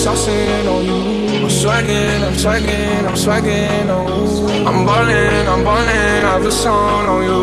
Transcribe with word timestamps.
saucing 0.00 0.66
on 0.66 0.84
you. 0.84 1.44
I'm 1.44 1.50
swagging, 1.50 2.22
I'm 2.24 2.34
swagging, 2.34 3.06
I'm 3.06 3.16
swagging 3.16 3.88
on 3.90 4.06
you. 4.08 4.66
I'm 4.66 4.86
ballin', 4.86 5.46
I'm 5.46 5.64
ballin', 5.64 6.24
I 6.24 6.32
have 6.32 6.44
a 6.44 6.50
song 6.50 7.06
on 7.06 7.22
you. 7.24 7.40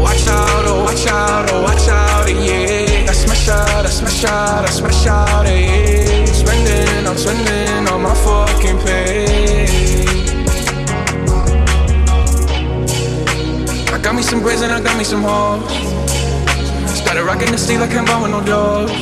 Watch 0.00 0.26
out, 0.28 0.64
oh 0.66 0.84
watch 0.84 1.06
out, 1.06 1.50
oh 1.52 1.62
watch 1.62 1.88
out, 1.88 2.28
yeah. 2.28 3.10
I 3.10 3.12
smash 3.12 3.48
out, 3.48 3.86
I 3.86 3.90
smash 3.90 4.24
out, 4.24 4.64
I 4.64 4.70
smash 4.70 5.06
out, 5.06 5.46
yeah. 5.46 6.24
Spending, 6.26 7.06
I'm 7.06 7.16
spending 7.16 7.88
on 7.92 8.02
my 8.02 8.14
fucking 8.14 8.78
pay. 8.84 9.66
I 13.92 13.98
got 14.00 14.14
me 14.14 14.22
some 14.22 14.40
braids 14.40 14.62
and 14.62 14.72
I 14.72 14.80
got 14.80 14.96
me 14.96 15.04
some 15.04 15.22
hoes. 15.22 15.97
Started 17.08 17.24
rocking 17.24 17.50
the 17.50 17.56
sleeve 17.56 17.80
like 17.80 17.94
I'm 17.94 18.04
with 18.20 18.30
no 18.30 18.44
doors. 18.44 18.92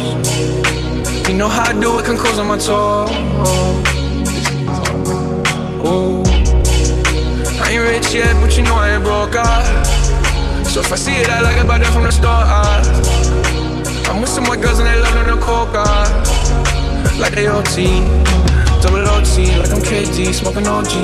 You 1.28 1.34
know 1.34 1.48
how 1.48 1.64
I 1.64 1.72
do 1.72 1.98
it, 1.98 2.04
can 2.04 2.16
close 2.16 2.38
on 2.38 2.46
my 2.46 2.56
toes. 2.56 3.10
Oh, 5.82 6.22
I 7.60 7.72
ain't 7.72 7.82
rich 7.82 8.14
yet, 8.14 8.32
but 8.40 8.56
you 8.56 8.62
know 8.62 8.76
I 8.76 8.94
ain't 8.94 9.02
broke. 9.02 9.34
Ah. 9.34 9.82
So 10.62 10.82
if 10.82 10.92
I 10.92 10.94
see 10.94 11.16
it, 11.16 11.28
I 11.28 11.40
like 11.40 11.56
it, 11.56 11.66
buy 11.66 11.78
that 11.78 11.92
from 11.92 12.04
the 12.04 12.12
store. 12.12 12.30
Ah. 12.30 12.78
I'm 14.08 14.20
with 14.20 14.30
some 14.30 14.44
white 14.44 14.60
girls 14.62 14.78
and 14.78 14.86
they 14.86 15.00
love 15.00 15.16
on 15.16 15.26
the 15.26 15.42
coca. 15.44 15.82
Ah. 15.84 17.18
Like 17.18 17.34
they 17.34 17.48
OT, 17.48 18.06
double 18.86 19.02
OT, 19.02 19.50
like 19.58 19.74
I'm 19.74 19.82
KD, 19.82 20.32
smoking 20.32 20.68
OG. 20.68 20.94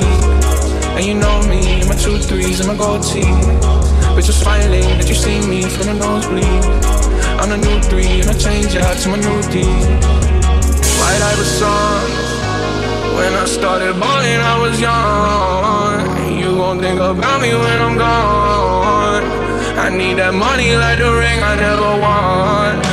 And 0.95 1.03
you 1.03 1.15
know 1.15 1.41
me, 1.49 1.83
my 1.85 1.95
two 1.95 2.17
threes 2.17 2.61
and 2.61 2.69
my 2.69 2.77
gold 2.77 3.03
tee. 3.03 3.27
Bitch 4.13 4.27
was 4.27 4.39
smiling 4.39 4.85
that 4.99 5.09
you 5.09 5.15
see 5.15 5.41
me 5.47 5.63
from 5.63 5.87
the 5.87 5.93
nosebleed. 5.95 6.63
I'm 7.41 7.49
the 7.49 7.57
new 7.57 7.81
three, 7.89 8.21
and 8.21 8.29
I 8.29 8.33
change 8.37 8.75
out 8.75 8.95
to 9.01 9.09
my 9.09 9.17
new 9.17 9.41
D. 9.49 9.65
White 11.01 11.23
Iverson. 11.33 12.09
When 13.17 13.33
I 13.33 13.45
started 13.45 13.99
balling, 13.99 14.41
I 14.53 14.55
was 14.61 14.79
young. 14.79 16.39
You 16.39 16.57
gon' 16.57 16.79
think 16.79 16.99
about 16.99 17.41
me 17.41 17.55
when 17.55 17.81
I'm 17.81 17.97
gone. 17.97 19.23
I 19.81 19.89
need 19.89 20.19
that 20.19 20.33
money 20.35 20.75
like 20.75 20.99
the 20.99 21.11
ring 21.11 21.41
I 21.41 21.55
never 21.55 21.91
won. 22.05 22.92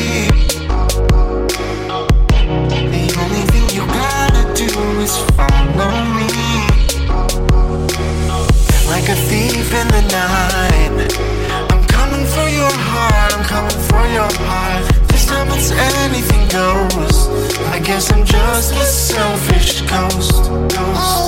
guess 17.91 18.09
I'm 18.13 18.23
just 18.23 18.73
a 18.73 18.85
selfish 18.85 19.81
ghost. 19.81 21.20